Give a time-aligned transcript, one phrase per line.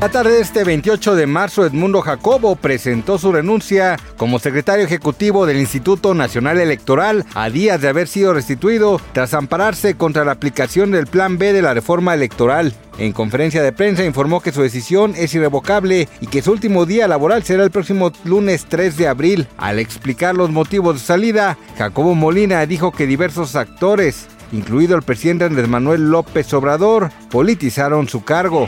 [0.00, 5.44] La tarde de este 28 de marzo, Edmundo Jacobo presentó su renuncia como secretario ejecutivo
[5.44, 10.92] del Instituto Nacional Electoral a días de haber sido restituido tras ampararse contra la aplicación
[10.92, 12.72] del Plan B de la reforma electoral.
[12.98, 17.08] En conferencia de prensa informó que su decisión es irrevocable y que su último día
[17.08, 19.48] laboral será el próximo lunes 3 de abril.
[19.56, 25.44] Al explicar los motivos de salida, Jacobo Molina dijo que diversos actores incluido el presidente
[25.44, 28.66] Andrés Manuel López Obrador, politizaron su cargo.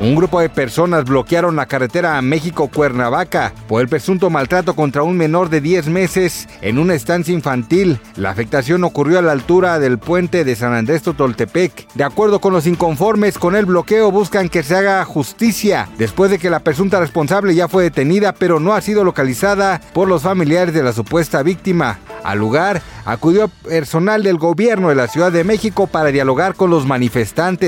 [0.00, 5.16] Un grupo de personas bloquearon la carretera a México-Cuernavaca por el presunto maltrato contra un
[5.16, 8.00] menor de 10 meses en una estancia infantil.
[8.16, 11.92] La afectación ocurrió a la altura del puente de San Andrés Totoltepec.
[11.92, 16.38] De acuerdo con los inconformes con el bloqueo, buscan que se haga justicia después de
[16.38, 20.72] que la presunta responsable ya fue detenida, pero no ha sido localizada por los familiares
[20.72, 21.98] de la supuesta víctima.
[22.24, 26.86] Al lugar acudió personal del gobierno de la Ciudad de México para dialogar con los
[26.86, 27.59] manifestantes.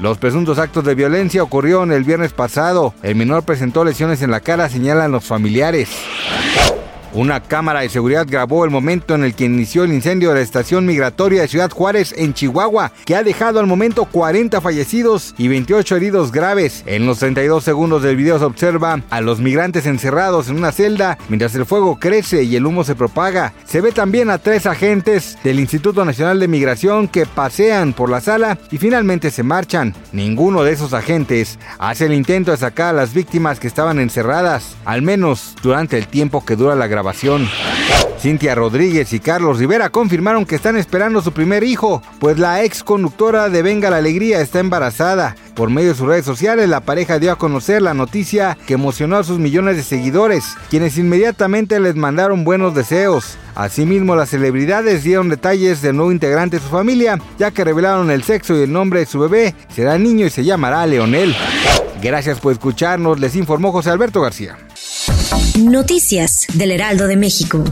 [0.00, 2.94] Los presuntos actos de violencia ocurrieron el viernes pasado.
[3.02, 5.90] El menor presentó lesiones en la cara, señalan los familiares.
[7.14, 10.40] Una cámara de seguridad grabó el momento en el que inició el incendio de la
[10.40, 15.46] estación migratoria de Ciudad Juárez en Chihuahua, que ha dejado al momento 40 fallecidos y
[15.46, 16.82] 28 heridos graves.
[16.86, 21.16] En los 32 segundos del video se observa a los migrantes encerrados en una celda
[21.28, 23.52] mientras el fuego crece y el humo se propaga.
[23.64, 28.20] Se ve también a tres agentes del Instituto Nacional de Migración que pasean por la
[28.20, 29.94] sala y finalmente se marchan.
[30.10, 34.74] Ninguno de esos agentes hace el intento de sacar a las víctimas que estaban encerradas,
[34.84, 36.88] al menos durante el tiempo que dura la
[38.18, 42.82] Cintia Rodríguez y Carlos Rivera confirmaron que están esperando su primer hijo, pues la ex
[42.82, 45.36] conductora de Venga la Alegría está embarazada.
[45.54, 49.16] Por medio de sus redes sociales, la pareja dio a conocer la noticia que emocionó
[49.16, 53.36] a sus millones de seguidores, quienes inmediatamente les mandaron buenos deseos.
[53.54, 58.24] Asimismo, las celebridades dieron detalles del nuevo integrante de su familia, ya que revelaron el
[58.24, 59.54] sexo y el nombre de su bebé.
[59.68, 61.36] Será niño y se llamará Leonel.
[62.02, 64.56] Gracias por escucharnos, les informó José Alberto García.
[65.56, 67.64] Noticias del Heraldo de México.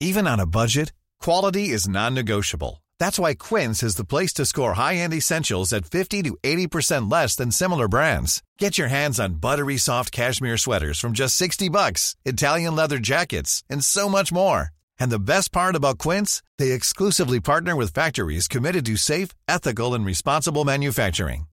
[0.00, 2.80] Even on a budget, quality is non-negotiable.
[3.00, 7.34] That's why Quince is the place to score high-end essentials at 50 to 80% less
[7.34, 8.40] than similar brands.
[8.56, 13.64] Get your hands on buttery soft cashmere sweaters from just 60 bucks, Italian leather jackets,
[13.68, 14.68] and so much more.
[14.98, 19.92] And the best part about Quince, they exclusively partner with factories committed to safe, ethical,
[19.92, 21.46] and responsible manufacturing.